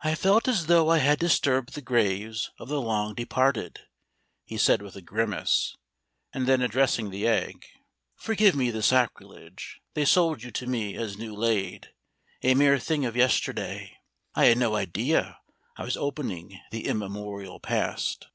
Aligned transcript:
"I 0.00 0.14
felt 0.14 0.48
as 0.48 0.64
though 0.64 0.88
I 0.88 0.96
had 0.96 1.18
disturbed 1.18 1.74
the 1.74 1.82
graves 1.82 2.50
of 2.58 2.68
the 2.70 2.80
long 2.80 3.12
departed," 3.12 3.80
he 4.46 4.56
said 4.56 4.80
with 4.80 4.96
a 4.96 5.02
grimace, 5.02 5.76
and 6.32 6.46
then 6.46 6.62
addressing 6.62 7.10
the 7.10 7.26
egg: 7.26 7.66
"Forgive 8.16 8.54
me 8.54 8.70
the 8.70 8.82
sacrilege: 8.82 9.82
they 9.92 10.06
sold 10.06 10.42
you 10.42 10.50
to 10.52 10.66
me 10.66 10.94
as 10.96 11.18
new 11.18 11.34
laid, 11.34 11.92
a 12.42 12.54
mere 12.54 12.78
thing 12.78 13.04
of 13.04 13.14
yesterday. 13.14 13.98
I 14.34 14.46
had 14.46 14.56
no 14.56 14.74
idea 14.74 15.38
I 15.76 15.84
was 15.84 15.98
opening 15.98 16.58
the 16.70 16.86
immemorial 16.86 17.60
past. 17.60 18.28